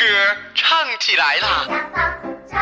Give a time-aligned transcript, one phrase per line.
[0.00, 0.06] 歌
[0.54, 1.66] 唱起来啦，
[2.50, 2.58] 长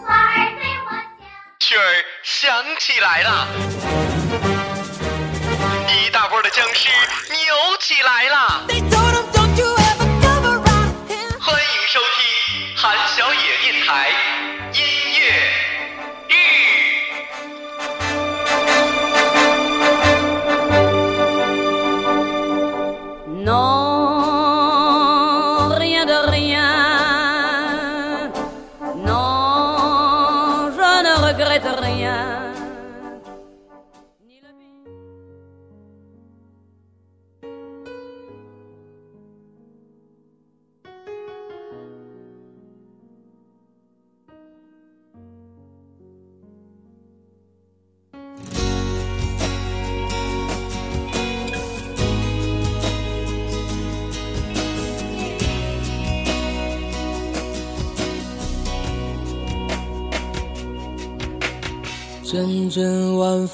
[0.00, 1.28] 花儿对我笑。
[1.58, 3.46] 曲儿响起来啦，
[5.92, 6.88] 一大波的僵尸
[7.28, 8.62] 扭起来啦。
[31.38, 32.47] Regrette rien.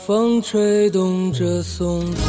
[0.07, 2.21] 风吹动着松涛，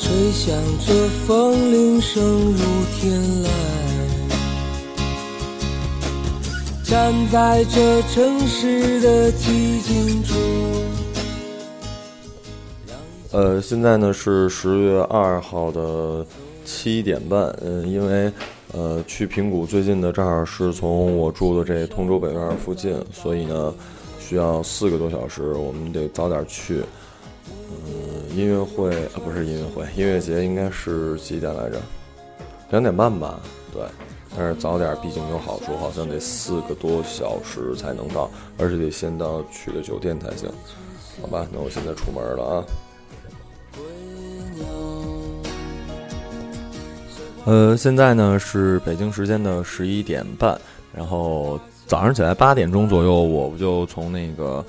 [0.00, 0.94] 吹响着
[1.26, 2.62] 风铃声如
[2.98, 3.48] 天籁。
[6.82, 10.34] 站在这城市的寂静处。
[13.32, 16.24] 呃，现在呢是十月二号的
[16.64, 18.32] 七点半，嗯，因为
[18.72, 23.74] 呃去平谷最近的这儿是从我住的这通州北院附近，所以呢
[24.28, 26.84] 需要四个多小时，我们得早点去。
[27.48, 31.80] 嗯，音乐会啊不是音乐会，音乐节应该是几点来着？
[32.68, 33.40] 两点半吧，
[33.72, 33.82] 对。
[34.36, 40.46] 但是早点毕竟有好处，好像得四个多小时才能到，而且得先到去的酒店才行。
[41.22, 42.64] 好吧，那我现在出门了啊。
[47.46, 50.60] 呃，现在呢是北京时间的十一点半，
[50.92, 51.58] 然后
[51.88, 54.62] 早上起来八点钟左右，我不就从那个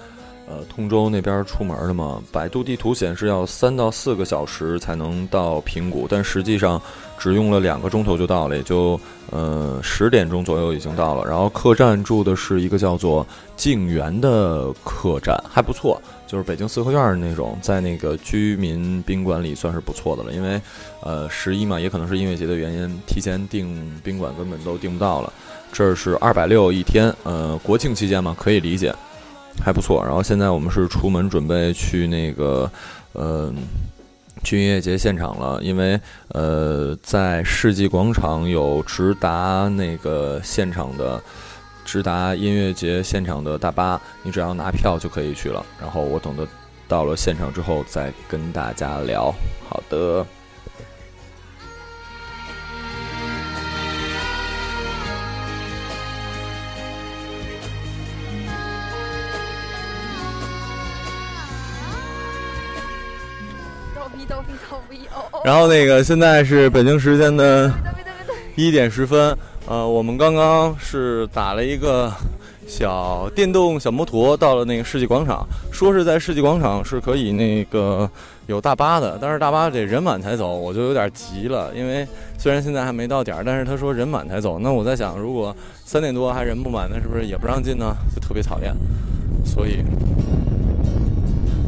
[0.48, 2.24] 呃通州那边出门了吗？
[2.32, 6.82] 百度地图显示要三到四个小时才能到平谷，但实际上
[7.18, 8.98] 只用了两个钟头就到了，也就
[9.32, 11.26] 呃十点钟左右已经到了。
[11.30, 20.60] 然后客栈住的是一个叫做静园的客栈，还不错，就是北京四合院那种，在那个居民宾馆里算是不错的了，因为。
[21.02, 25.32] 呃，十一嘛，也可能是音乐节的原因，提前订宾馆根本都订不到了。
[25.72, 28.94] 这是二百六一天，呃，国庆期间嘛，可以理解，
[29.64, 30.04] 还不错。
[30.04, 32.70] 然后现在我们是出门准备去那个，
[33.14, 33.54] 呃，
[34.44, 36.00] 去音乐节现场了，因为
[36.30, 41.22] 呃，在世纪广场有直达那个现场的。
[41.86, 45.66] 直达音乐节现场的大巴，你只要拿票就可以去了。
[45.82, 46.46] 然后我等到
[46.88, 49.34] 到了现场之后再跟大家聊。
[49.68, 50.24] 好的。
[65.44, 67.72] 然后那个现在是北京时间的！
[68.56, 69.34] 一点十分，
[69.68, 72.12] 呃，我们刚刚是打了一个
[72.68, 78.10] 小电动小摩托到了那个世纪广场，说是在世纪广场是可以那个
[78.48, 82.06] 有大巴的，但是大巴得人满才走，我就有点急了，因为
[82.38, 87.96] 虽然现在还没到点儿，但是他说人满才走，那我在想，如果三点多还人不满，那是不是也不让进呢？
[88.14, 88.76] 就特别讨厌，
[89.46, 89.78] 所以，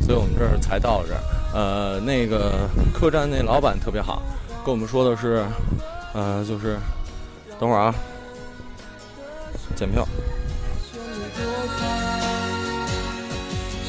[0.02, 1.22] 所以我们这儿才到这儿。
[1.54, 4.22] 呃，那个客栈那老板特别好，
[4.66, 5.46] 跟我们说的是，
[6.14, 6.78] 呃，就是
[7.60, 7.94] 等会儿啊，
[9.76, 10.08] 检票。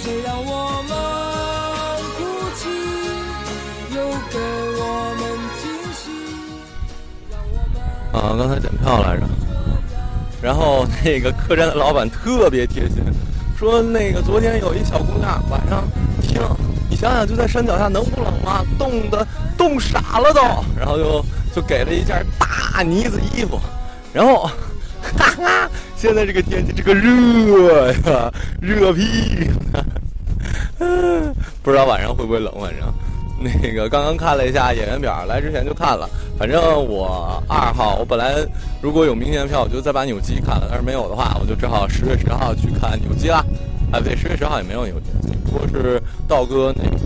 [0.03, 0.97] 谁让我们
[2.17, 2.25] 哭
[2.57, 2.69] 泣，
[3.95, 4.39] 又给
[4.81, 4.83] 我
[5.21, 5.23] 们
[5.63, 5.63] 惊
[5.95, 6.11] 喜，
[8.13, 9.23] 啊，刚才检票来着，
[10.43, 13.05] 然后那个客栈的老板特别贴心，
[13.57, 15.85] 说那个昨天有一小姑娘晚上
[16.21, 16.43] 听，
[17.03, 18.65] 想想就在山脚下能不冷吗？
[18.79, 19.27] 冻的
[19.59, 20.41] 冻傻了都，
[20.79, 23.59] 然后就就给了一件大呢子衣服，
[24.13, 24.45] 然后
[25.03, 25.69] 哈哈，
[25.99, 29.51] 现在这个天气这个热呀，热屁，
[31.61, 32.89] 不知道晚上会不会冷，反正。
[33.45, 36.09] 那个刚刚看了一下演员表，来之前就看了。
[36.39, 38.37] 反正我二号，我本来
[38.81, 43.45] 如果有明天的票，我就再把扭机看了，但是没有的话，我就只好十月十号去看扭机啦。
[43.93, 45.07] 啊，对，十月十号也没有邮局，
[45.45, 46.99] 不过是道哥那个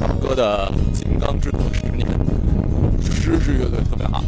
[0.00, 2.04] 道哥的《金刚制作十年》，
[3.00, 4.24] 十支乐队特别好。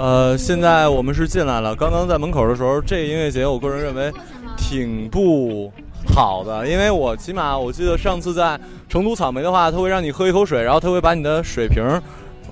[0.00, 1.76] 呃，现在我们是进来了。
[1.76, 4.10] 刚刚在门口的时候，这个音乐节我个人认为
[4.56, 5.70] 挺不
[6.14, 8.58] 好的，因为我起码我记得上次在
[8.88, 11.84] 成都草莓的话，他会让你喝一口水，然后他会把你的水瓶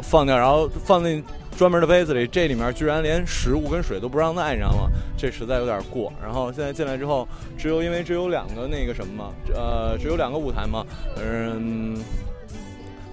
[0.02, 1.24] 放掉，然后放进
[1.56, 2.26] 专门的杯子里。
[2.26, 4.90] 这里面居然连食物跟水都不让带，你知道吗？
[5.16, 6.12] 这实在有点过。
[6.22, 10.84] 然后现在进来之后，只有因为只有两个那个什么嘛，呃，只有两个舞台嘛，
[11.16, 11.96] 嗯。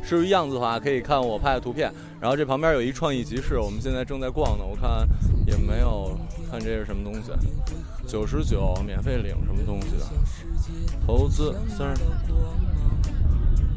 [0.06, 1.92] 至于样子的话，可以看我拍的图片。
[2.22, 4.64] 然后这旁边有一创意集市，我们现在正在逛呢。
[4.64, 5.08] 我看
[5.48, 6.18] 也没有
[6.50, 7.32] 看这是什么东西，
[8.08, 10.06] 九十九免费领什么东西的？
[11.06, 12.04] 投资三十，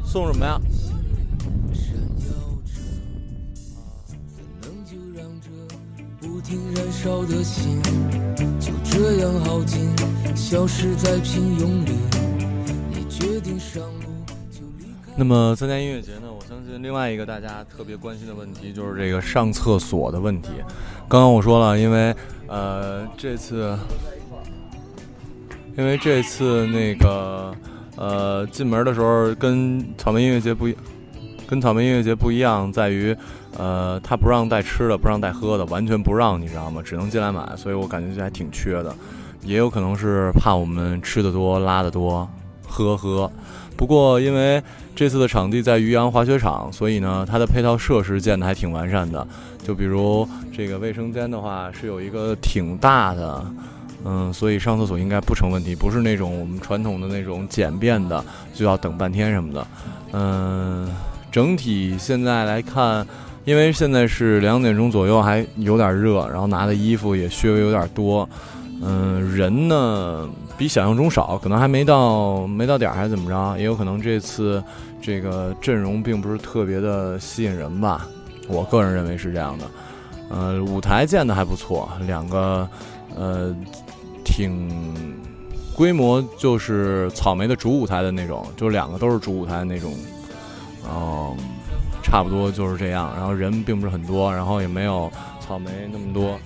[0.05, 0.59] 送什么呀？
[6.21, 7.81] 不停燃烧的心，
[8.59, 9.89] 就这样耗尽，
[10.35, 11.97] 消失在平庸里。
[12.89, 13.98] 你决定上。
[15.15, 16.31] 那么参加音乐节呢？
[16.33, 20.49] 我相信另外一个大家特别关心的问题就是这个上厕所的问题。
[21.09, 22.15] 刚刚我说了，因为
[22.47, 23.77] 呃这次，
[25.77, 27.53] 因为这次那个
[27.97, 30.75] 呃进门的时候跟草莓音乐节不一，
[31.45, 33.13] 跟草莓音乐节不一样，在于
[33.57, 36.81] 呃他不让带吃的，不让带喝的，完全不让，你知道吗？
[36.81, 38.95] 只能进来买，所以我感觉就还挺缺的。
[39.43, 42.27] 也有可能是怕我们吃的多，拉的多，
[42.65, 43.29] 喝喝。
[43.79, 44.61] 不过，因为
[44.93, 49.25] 这次的场地在渔阳滑雪场，所以呢，它的配套设施建的还挺完善的。
[49.65, 53.41] 就比如这个卫生间的话，是有一个挺大的，
[54.03, 58.21] 嗯，所以上厕所应该不成问题，不是那种我们传统的那种简便的，
[58.53, 59.65] 就要等半天什么的。
[60.11, 60.93] 嗯，
[61.31, 63.07] 整体现在来看，
[63.45, 68.27] 因为现在是两点钟左右，还有点热，然后拿的衣服也稍微有点多。
[68.81, 70.29] 嗯，人呢
[70.59, 73.57] 比想象中少，可能还没到没到点儿，还是怎么着？
[73.57, 74.61] 也有可能这次
[75.01, 78.05] 这个阵容并不是特别的吸引人吧。
[78.49, 79.65] 我个人认为是这样的。
[80.29, 82.67] 呃，舞台建的还不错，两个
[83.15, 83.55] 呃
[84.25, 84.69] 挺
[85.73, 89.93] 规模就是草莓的主舞台的那种，就两个都是主舞台那种。
[90.85, 91.37] 嗯，
[92.03, 93.13] 差不多就是这样。
[93.15, 95.09] 然后人并不是很多，然后也没有
[95.39, 96.37] 草莓那么多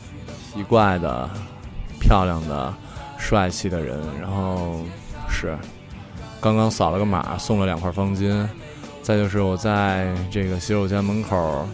[0.54, 1.28] 奇怪的。
[2.00, 2.74] 漂亮的、
[3.24, 4.82] 帅气的人，然后
[5.30, 5.58] 是
[6.42, 8.46] 刚刚扫了个码，送了两块方巾。
[9.02, 11.66] 再就是我在这个洗手间门口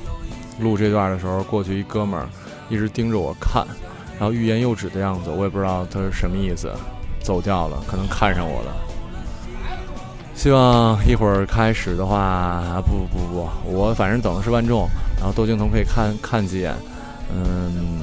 [0.59, 2.29] 录这段的时候，过去一哥们儿
[2.69, 3.65] 一直盯着我看，
[4.19, 6.71] 然后欲言又止的样子，我也不知道他是什么意思，
[7.19, 8.71] 走掉了，可能看上我了。
[10.35, 14.87] 希望一会儿开始的话，不不不，我反正等的是万众，
[15.17, 16.73] 然后窦靖童可以看看几眼。
[17.33, 17.99] 嗯，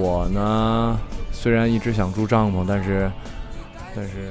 [0.00, 0.98] 我呢？
[1.32, 3.10] 虽然一直想住帐篷，但是，
[3.94, 4.30] 但是。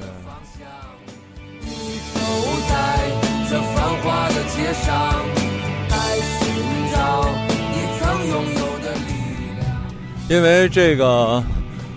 [10.29, 11.44] 因为这个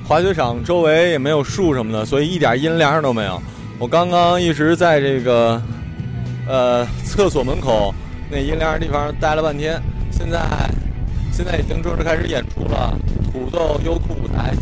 [0.09, 3.41] 滑雪场周围也没有树什么的，所以一点阴凉都没有。
[3.79, 5.61] 我刚刚一直在这个
[6.49, 7.95] 呃厕所门口
[8.31, 9.79] 那阴凉的地方待了半天，
[10.11, 10.41] 现在
[11.31, 12.97] 现在已经正式开始演出了。
[13.31, 14.55] 土豆优酷舞台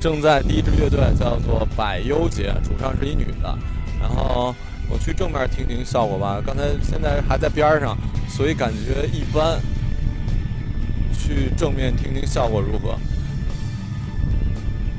[0.00, 3.58] 正在第一支乐队叫做百优姐，主唱是一女的。
[4.00, 4.54] 然后
[4.88, 6.40] 我去正面听听效果吧。
[6.46, 7.96] 刚才现在还在边上，
[8.28, 9.58] 所以感觉一般。
[11.20, 12.96] 去正面听听效果如何？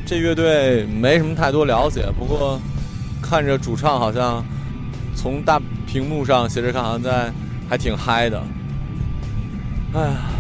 [0.06, 2.62] 这乐队没什么太多了解，不过
[3.20, 4.46] 看着主唱好像
[5.16, 7.34] 从大屏幕上斜着看，好像在
[7.68, 8.44] 还挺嗨的。
[9.96, 10.39] 哎呀。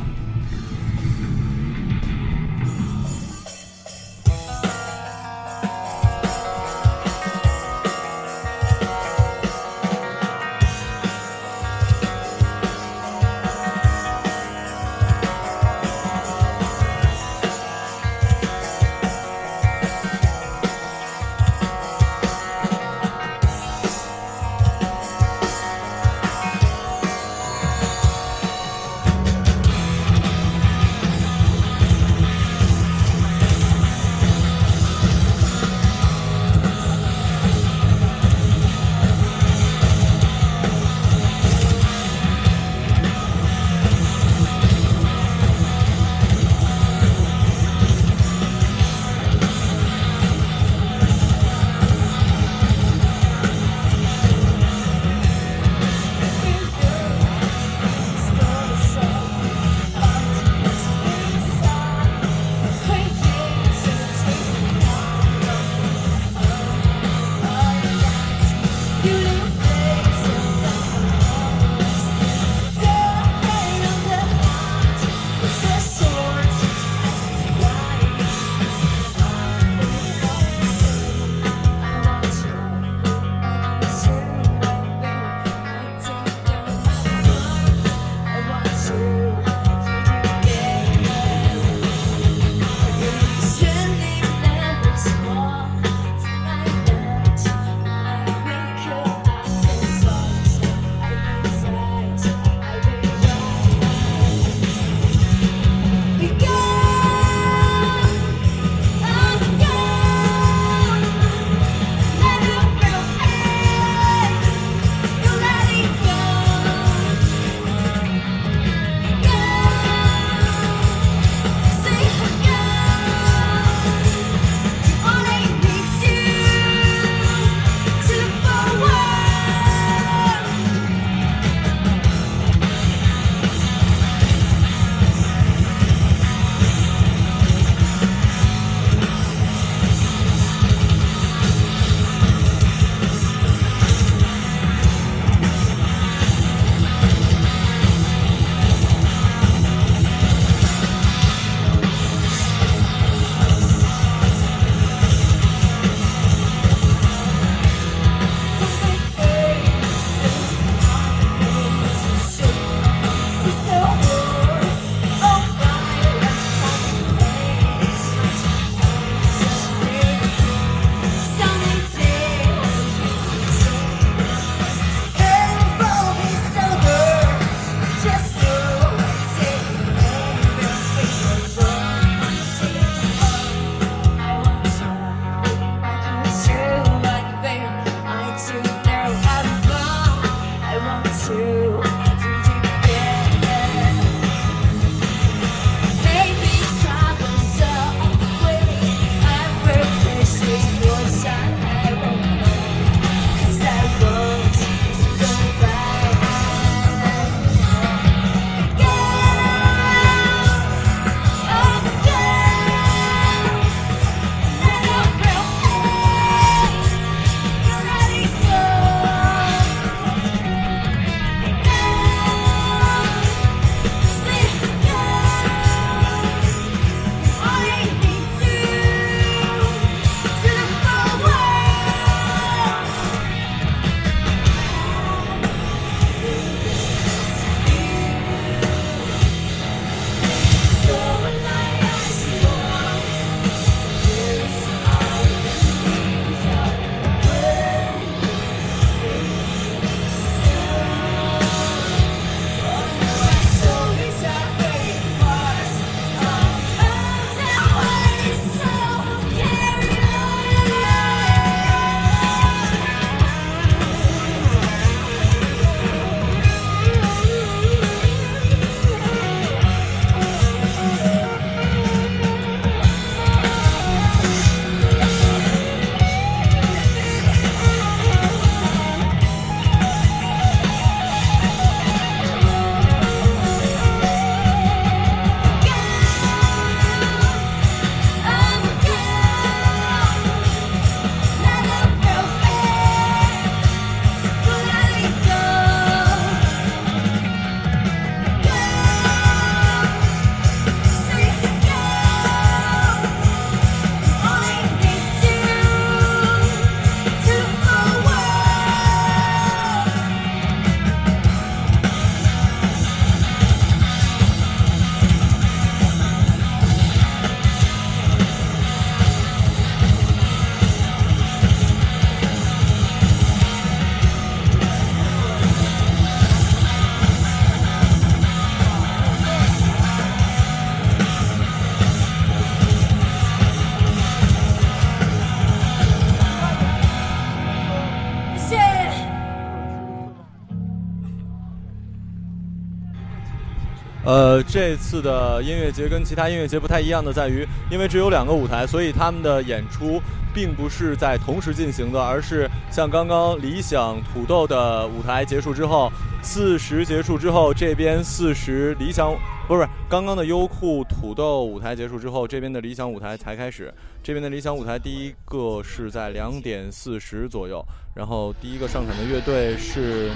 [344.43, 350.01] 这次的音乐节跟其他音乐节不太一样的在于，因为只有两个舞台，所以他们的演出
[350.34, 355.91] 并不是在同时进行的，而是像刚刚理想土豆的舞台结束之后，
[356.22, 359.13] 四十结束之后，这边四十理想
[359.48, 363.74] 不是刚刚的优酷土豆舞台结束之后，这边的理想舞台才开始。
[364.01, 370.10] 这边的理想舞台第一个是在两点四十左右，然后第一个上场的乐队是，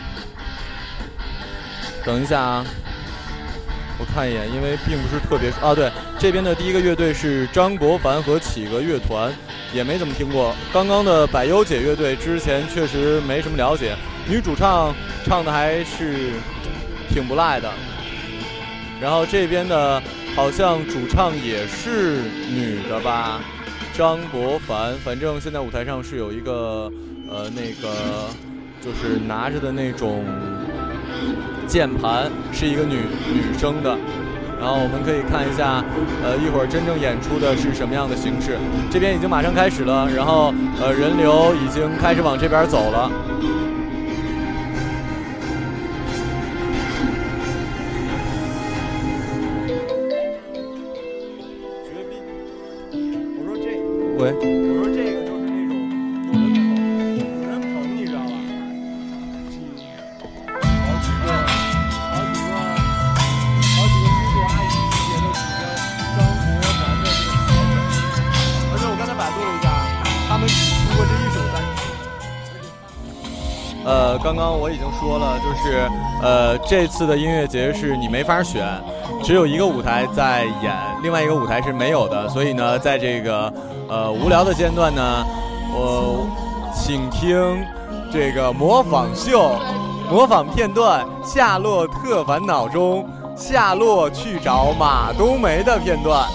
[2.06, 2.65] 等一下啊。
[4.00, 5.74] 我看一眼，因为并不是特别啊。
[5.74, 9.32] 对，这边的第一个乐队是张国凡和企鹅乐团，
[9.74, 10.56] 也没怎么听过。
[10.74, 13.96] 刚刚的百优姐乐队之前确实没什么了解，
[14.28, 16.32] 女主唱唱的还是
[17.10, 17.72] 挺不赖的。
[19.00, 20.02] 然后这边的
[20.36, 22.18] 好像主唱也是
[22.50, 23.42] 女的吧，
[23.94, 24.96] 张国凡。
[25.00, 26.92] 反正现在舞台上是有一个
[27.30, 28.30] 呃那个
[28.82, 30.26] 就是拿着的那种。
[31.74, 32.98] 键盘是一个女
[33.34, 33.98] 女生的，
[34.60, 35.84] 然后我们可以看一下，
[36.24, 38.60] 呃，一会儿真正演出的是什么样的形式。
[38.92, 43.10] 这边已经马上开始了，然后呃，人流已经开始往这边走了。
[75.63, 75.89] 是
[76.22, 78.67] 呃，这次的音乐节是你没法选，
[79.24, 83.51] 只有一个舞台在演，另外一个舞台是没有的，所以呢，在这个
[83.88, 85.25] 呃无聊的间段呢，
[85.74, 86.27] 我
[86.75, 87.66] 请听
[88.11, 89.55] 这个模仿秀。
[90.11, 93.07] 模仿片段《夏洛特烦恼》中
[93.38, 96.27] 夏洛去找马冬梅的片段。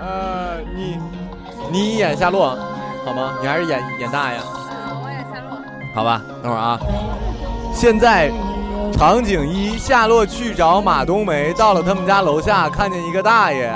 [0.00, 0.96] 呃，你
[1.70, 2.56] 你演夏洛
[3.04, 3.32] 好吗？
[3.42, 4.38] 你还是演演大爷？
[5.92, 6.78] 好吧，等会儿啊。
[7.78, 8.28] 现在
[8.92, 13.72] 场景一：夏洛去找马冬梅，到了他们家楼下，看见一个大爷，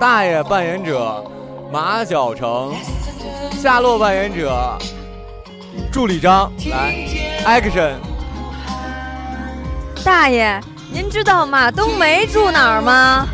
[0.00, 1.22] 大爷扮演者
[1.70, 2.72] 马晓成，
[3.60, 4.78] 夏洛扮演者
[5.92, 6.94] 助理张，来。
[7.44, 7.96] Action！
[10.02, 10.58] 大爷，
[10.90, 13.28] 您知道马冬梅住哪儿吗？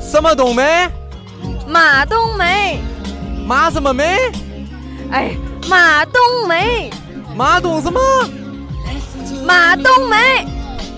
[0.00, 0.88] 什么冬梅？
[1.66, 2.78] 马冬梅。
[3.48, 4.16] 马什么梅？
[5.10, 5.32] 哎，
[5.68, 6.88] 马冬梅。
[7.34, 8.00] 马冬什么？
[9.46, 10.46] 马冬梅。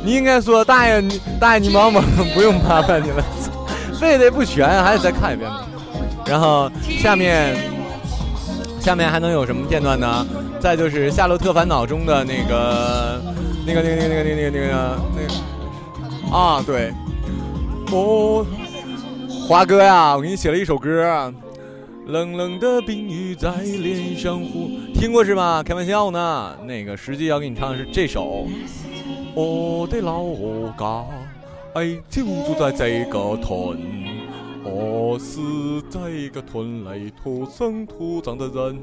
[0.03, 1.03] 你应该说大爷，
[1.39, 2.03] 大爷你忙忙，
[2.35, 3.23] 不用麻烦你了。
[4.01, 5.51] 背的不全，还得再看一遍。
[6.25, 7.57] 然后下面，
[8.81, 10.27] 下面还能有什么片段呢？
[10.61, 13.21] 再就是《夏洛特烦恼》中的那个、
[13.67, 16.93] 那个、那个、那个、那个、那个、那个、那个啊，对，
[17.91, 18.47] 哦，
[19.47, 21.33] 华哥呀，我给你写了一首歌，
[22.09, 25.62] 冷冷的冰雨在脸上呼，听过是吧？
[25.62, 28.47] 开玩笑呢，那个实际要给你唱的是这首。
[29.35, 30.25] 我的老
[30.79, 31.05] 家，
[31.75, 33.79] 哎，就住在这个屯。
[34.64, 35.38] 我是
[35.90, 38.81] 这个屯里土生土长的人，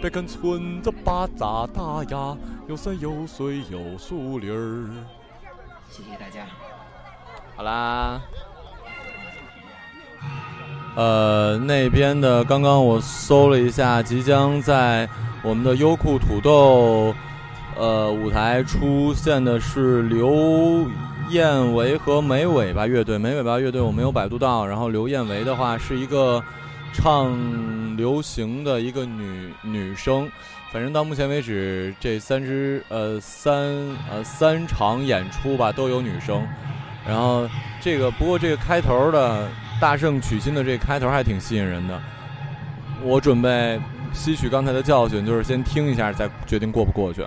[0.00, 2.36] 别看村子巴扎大呀，
[2.68, 4.88] 有山有水有树林儿。
[5.90, 6.46] 谢谢大家。
[7.56, 8.22] 好啦，
[10.94, 15.08] 呃，那边的刚刚我搜了一下，即将在
[15.42, 17.14] 我们的优酷土豆
[17.76, 20.86] 呃舞台出现的是刘。
[21.30, 24.66] 燕维和梅尾巴乐队，梅尾巴乐队我没有百度到。
[24.66, 26.42] 然后刘燕维的话是一个
[26.92, 30.30] 唱流行的一个女女生，
[30.70, 33.56] 反正到目前为止这三支呃三
[34.10, 36.46] 呃三场演出吧都有女生。
[37.06, 37.48] 然后
[37.80, 39.48] 这个不过这个开头的
[39.82, 42.00] 大圣娶亲的这个开头还挺吸引人的。
[43.02, 43.80] 我准备
[44.12, 47.26] 吸取刚才的教训，就是先听一下再决定过不过去。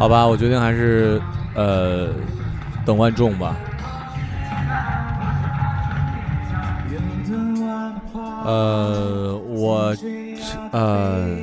[0.00, 1.20] 好吧，我决定还是
[1.54, 2.08] 呃
[2.86, 3.54] 等万众吧。
[8.46, 9.94] 呃，我
[10.72, 11.36] 呃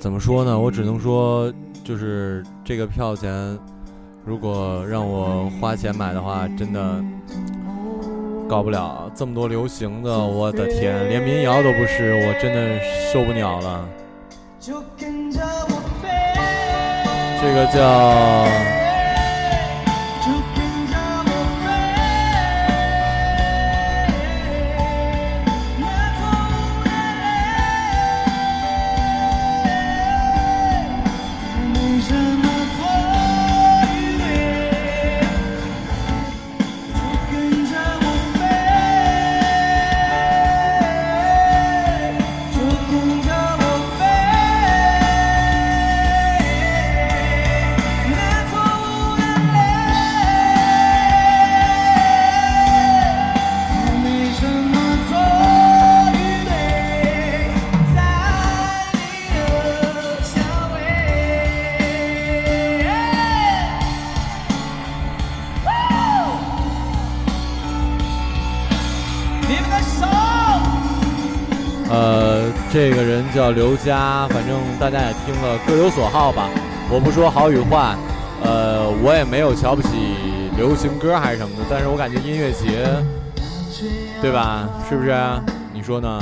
[0.00, 0.58] 怎么说呢？
[0.58, 1.52] 我只能说，
[1.84, 3.56] 就是这个票钱，
[4.24, 7.00] 如果让我花钱买的话，真的
[8.48, 10.18] 搞不了这么多流行的。
[10.18, 12.80] 我的天，连民谣都不是，我真的
[13.12, 13.88] 受不了了。
[17.42, 18.81] 这个叫。
[73.52, 76.48] 刘佳，反正大家也听了，各有所好吧。
[76.90, 77.96] 我不说好与坏，
[78.42, 79.88] 呃，我也没有瞧不起
[80.56, 82.86] 流行歌还是什么的，但是我感觉音乐节，
[84.20, 84.68] 对吧？
[84.88, 85.14] 是不是？
[85.72, 86.20] 你说呢？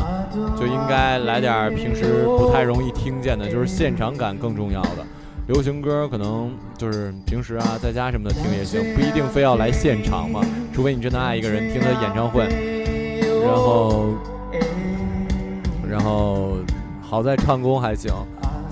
[0.58, 5.04] 就应该来点平时不太容易听见的，就是现场感更重要的。
[5.48, 10.40] 流行歌可能就是平时啊，在家什么的听也行，不一定非要来现场嘛。
[10.72, 12.44] 除非你真的爱一个人，听他演唱会，
[13.44, 14.14] 然后。
[15.90, 16.39] 然后，
[17.10, 18.12] 好在唱功还行，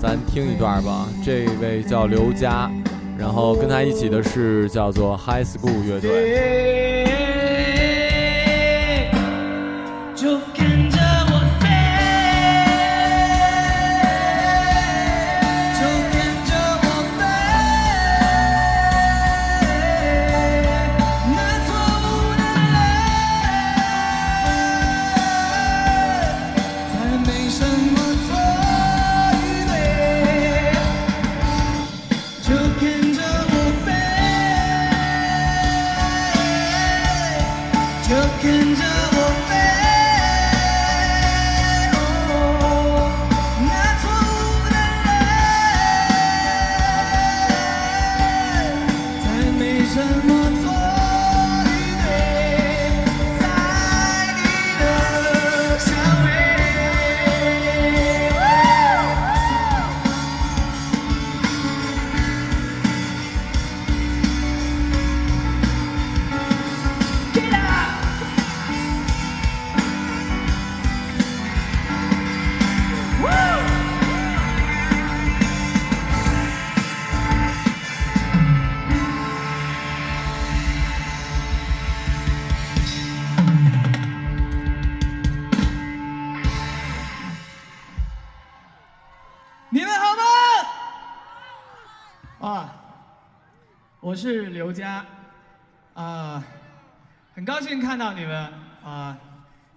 [0.01, 1.09] 咱听一段吧。
[1.21, 2.71] 这位叫刘佳，
[3.17, 7.18] 然后跟他一起的是叫做 High School 乐队。
[94.69, 95.03] 刘佳，
[95.95, 96.43] 啊，
[97.33, 98.53] 很高兴看到你们
[98.85, 99.17] 啊！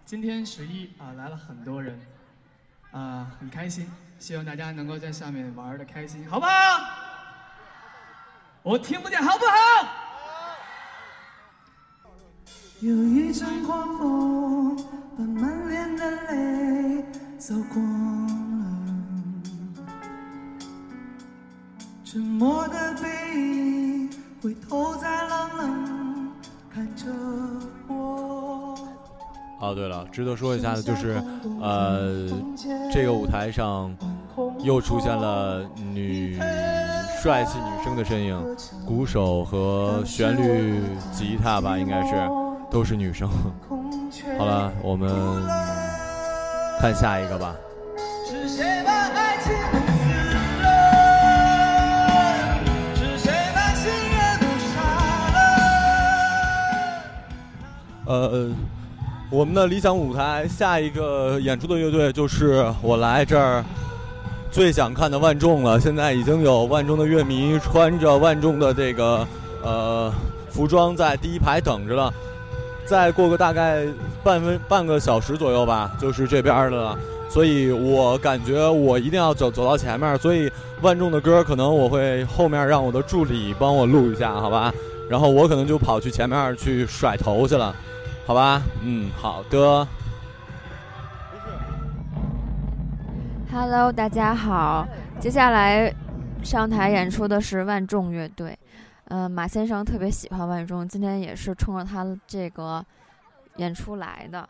[0.05, 1.98] 今天十一啊，来了很多人，
[2.90, 3.90] 啊，很开心。
[4.18, 6.52] 希望大家能够在下面玩的开心，好不好？
[8.62, 9.88] 我听不见，好不好？
[12.81, 14.76] 有一阵狂风，
[15.16, 17.02] 把满脸的泪
[17.38, 17.83] 扫光
[18.61, 19.87] 了，
[22.05, 23.12] 沉默的背。
[24.42, 26.33] 回头再冷冷
[26.74, 27.05] 看着
[27.87, 28.76] 我。
[29.61, 31.22] 哦，对了，值得说一下的就是，
[31.61, 32.26] 呃，
[32.92, 33.96] 这个舞台上
[34.59, 36.37] 又出现了女
[37.22, 40.81] 帅气女生的身影，鼓手和旋律
[41.12, 42.28] 吉他吧，应该是
[42.68, 43.28] 都是女生。
[44.37, 45.09] 好了，我们
[46.81, 47.55] 看下一个吧。
[58.05, 58.49] 呃，
[59.31, 63.65] 我们的理想舞台下一个演出的乐队就是我来这儿
[64.51, 65.79] 最想看的万众了。
[65.79, 69.27] 现在已经有万众的乐迷穿着万众的这个
[69.62, 70.12] 呃
[70.51, 72.12] 服装在第一排等着了。
[72.85, 73.87] 再过个大概
[74.25, 76.99] 半分半个小时左右吧，就是这边的了。
[77.31, 80.51] 所以我感觉我一定要走走到前面，所以
[80.83, 84.75] 万众的歌可能我会后面让我的助理帮我录一下，好吧？
[85.09, 87.75] 然后我可能就跑去前面去甩头去了，
[88.24, 88.62] 好吧？
[88.82, 89.87] 嗯，好的。
[93.50, 94.87] Hello，大家好，
[95.18, 95.92] 接下来
[96.42, 98.56] 上台演出的是万众乐队。
[99.08, 102.82] 嗯、马先生特别喜欢万众，今天也是冲着他这个
[103.56, 104.48] 演出来的。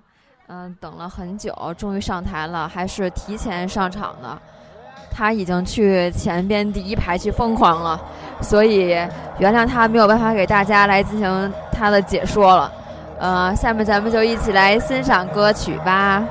[0.48, 4.38] 嗯、等了很久，终于上台了，还是提前上场的。
[5.10, 8.00] 他已经去前边第一排去疯狂了，
[8.42, 8.88] 所以
[9.38, 12.70] 原谅他没有办法给大家来进行他的解说了。
[13.22, 16.24] 呃，下面咱们就一起来欣赏歌曲吧。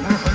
[0.00, 0.31] 演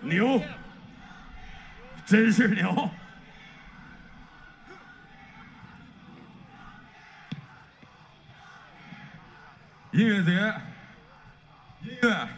[0.00, 0.40] 牛，
[2.06, 2.90] 真是牛！
[9.90, 10.30] 音乐节，
[11.82, 12.28] 音乐，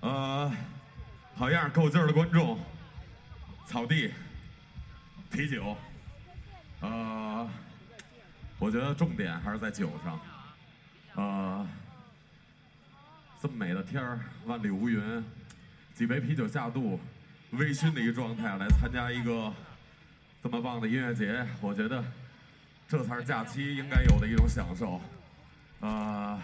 [0.00, 0.50] 呃，
[1.36, 2.58] 好样，够劲儿的观众，
[3.66, 4.14] 草地，
[5.30, 5.76] 啤酒，
[6.80, 7.48] 呃，
[8.58, 10.20] 我觉得重点还是在酒上，
[11.16, 11.66] 呃，
[13.42, 15.22] 这么美的天儿，万里无云，
[15.96, 16.98] 几杯啤酒下肚，
[17.52, 19.52] 微醺的一个状态来参加一个
[20.42, 22.02] 这么棒的音乐节，我觉得
[22.88, 25.00] 这才是假期应该有的一种享受。
[25.80, 26.40] 啊、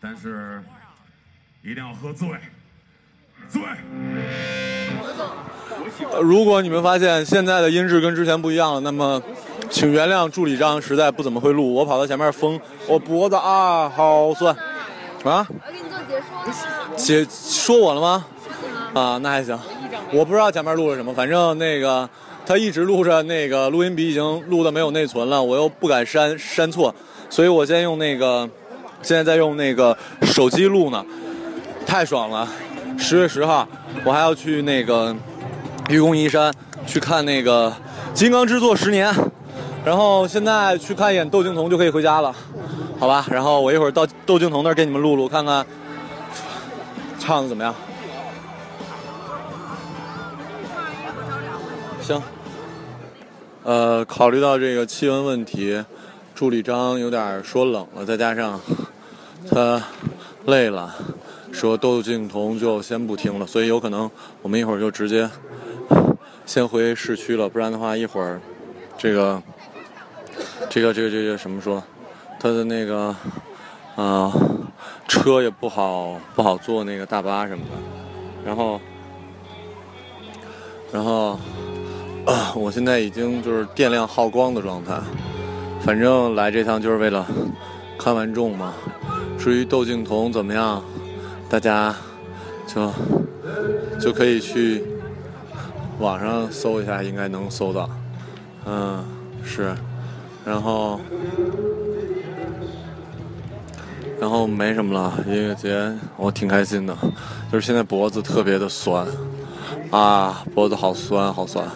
[0.00, 0.62] 但是
[1.62, 2.28] 一定要喝醉，
[3.48, 3.60] 醉。
[6.12, 9.20] 呃如果你们发现现在的音质跟之前不一样了，那么
[9.68, 14.54] 请原谅助理张实在不怎么会录，我跑到前面疯，我脖子啊好酸
[15.24, 15.44] 啊！
[15.48, 16.96] 我给你做解说了？
[16.96, 18.26] 解说我了吗？
[18.92, 19.58] 啊，那还行。
[20.12, 22.08] 我不知道前面录了什么，反正那个
[22.44, 26.92] 他一直录着那个录音笔已经录的没有内存了，我又不敢删删错，
[27.28, 28.48] 所以我先用那个，
[29.02, 31.04] 现在在用那个手机录呢，
[31.86, 32.48] 太爽了！
[32.98, 33.66] 十月十号
[34.04, 35.14] 我还要去那个
[35.88, 36.52] 愚公移山
[36.86, 37.70] 去看那个
[38.12, 39.12] 《金刚之作十年》，
[39.84, 42.34] 然后现在去看一眼窦靖童就可以回家了，
[42.98, 43.24] 好吧？
[43.30, 45.64] 然后我一会儿到窦靖童那儿给你们录录，看看
[47.18, 47.72] 唱的怎么样。
[52.10, 52.20] 行，
[53.62, 55.84] 呃，考虑到这个气温问题，
[56.34, 58.60] 助理张有点说冷了，再加上
[59.48, 59.80] 他
[60.46, 60.92] 累了，
[61.52, 64.10] 说窦靖童就先不听了，所以有可能
[64.42, 65.30] 我们一会儿就直接
[66.44, 68.40] 先回市区了，不然的话一会儿
[68.98, 69.40] 这个
[70.68, 71.80] 这个这个这个什么说，
[72.40, 73.14] 他的那个
[73.94, 74.32] 啊、
[75.06, 77.70] 车也不好不好坐那个大巴什么的，
[78.44, 78.80] 然后
[80.92, 81.38] 然后。
[82.26, 84.98] 啊，我现在已经就是电量耗光的状态，
[85.80, 87.26] 反正来这趟就是为了
[87.98, 88.72] 看完众嘛。
[89.38, 90.82] 至于窦靖童怎么样，
[91.48, 91.94] 大家
[92.66, 92.92] 就
[93.98, 94.84] 就可以去
[95.98, 97.88] 网上搜一下，应该能搜到。
[98.66, 99.02] 嗯，
[99.42, 99.74] 是，
[100.44, 101.00] 然后
[104.20, 105.14] 然后没什么了。
[105.26, 106.94] 音乐节我挺开心的，
[107.50, 109.06] 就是现在脖子特别的酸
[109.90, 111.66] 啊，脖子好酸好酸。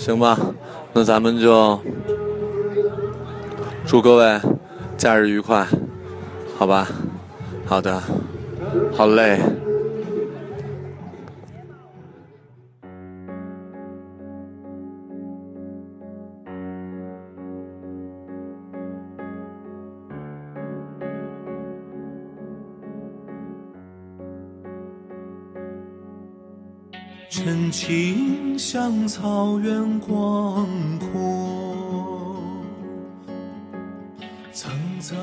[0.00, 0.34] 行吧，
[0.94, 1.78] 那咱们就
[3.86, 4.40] 祝各位
[4.96, 5.66] 假日愉快，
[6.56, 6.88] 好吧？
[7.66, 8.02] 好的，
[8.96, 9.38] 好嘞。
[27.28, 32.36] 真情像草原广阔，
[34.52, 35.16] 层层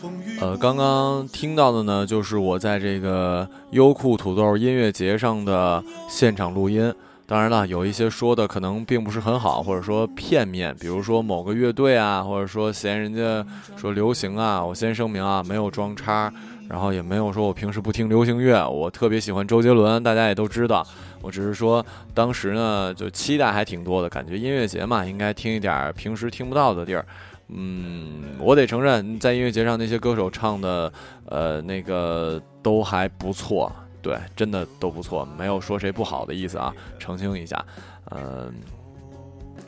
[0.00, 0.38] 风雨。
[0.40, 6.90] 呃，刚刚听到的呢，就是我在这个优酷土豆音乐节上的现场录音。
[7.26, 13.44] 当然了，有一些说的可能并不是很好，或者说片面，比如说某个乐队啊，或者说嫌人家
[13.76, 14.64] 说流行啊。
[14.64, 16.32] 我先声明啊，没有装叉，
[16.66, 20.86] 然后也没有说我平时不听流行乐，我特别喜欢周杰伦，大家也都知道。
[21.24, 27.06] 我只是说当时呢，就期待还挺多的，感觉音乐节嘛，应该听一点平时听不到的地儿。
[27.48, 30.92] 嗯，我得承认，在音乐节上那些歌手唱的，
[31.26, 33.72] 呃，那个都还不错，
[34.02, 37.64] 对，真的都不错，没有说谁不好的意思啊，澄清一下。
[38.10, 38.52] 嗯、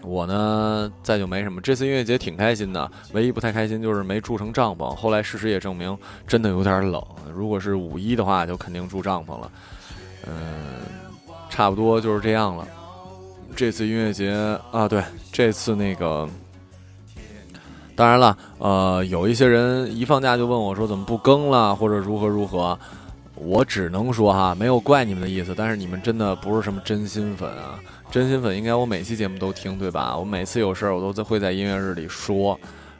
[0.02, 1.60] 我呢，再就没什么。
[1.60, 4.94] 这次音乐节挺开心的，唯一不太开心就是没住成帐篷。
[4.94, 5.96] 后来事实也证明，
[6.26, 7.02] 真的有点冷。
[7.34, 9.50] 如果是五一的话，就肯定住帐篷了。
[10.26, 10.34] 嗯、
[11.56, 12.68] 差不多就是这样了。
[13.56, 14.30] 这次音乐节
[14.70, 15.02] 啊，对，
[15.32, 16.28] 这次那个。
[17.94, 22.78] 当然了，呃，有一些人一放假就问我说怎么不更了，或者如何如何。
[23.36, 27.80] 我只能说哈，没有怪你们的意思，但是你们真的不是什么真心粉啊！
[28.10, 30.14] 真心粉应该我每期节目都听对吧？
[30.14, 32.58] 我每次有事儿我都在会在音乐日里说，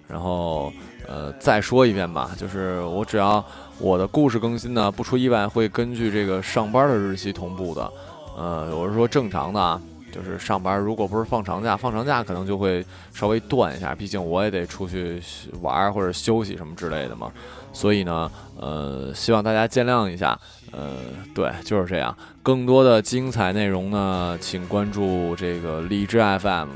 [0.09, 0.73] 然后
[1.07, 3.45] 呃再说一遍吧，就是我只要
[3.79, 7.93] 我的故事更新呢，不出意外会根据这个上班的日期同步的。
[8.37, 9.81] 呃，我是说正常的啊，
[10.13, 12.85] 就是上班如果不是放长假，放长假可能就会
[13.15, 15.23] 稍微断一下，毕竟我也得出去
[15.63, 17.33] 玩或者休息什么之类的嘛。
[17.73, 20.39] 所以呢，呃，希望大家见谅一下。
[20.73, 20.97] 呃，
[21.35, 22.15] 对，就是这样。
[22.43, 26.69] 更多的精彩内容呢，请关注这个荔枝 FM。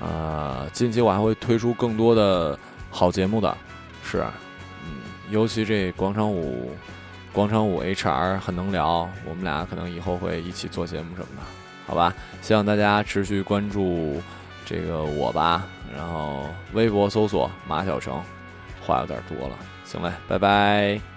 [0.00, 2.58] 呃，近期我还会推出更多的
[2.90, 3.56] 好节目的，
[4.02, 4.24] 是，
[4.84, 4.98] 嗯，
[5.30, 6.70] 尤其这广场舞，
[7.36, 11.42] 广场舞 HR 很能聊，我们俩可能以后会一起做节目什么的，
[11.86, 12.14] 好吧？
[12.40, 14.22] 希望大家持续关注
[14.64, 18.22] 这个我吧，然后微博搜索马小成，
[18.80, 21.15] 话有点多了，行嘞，拜拜。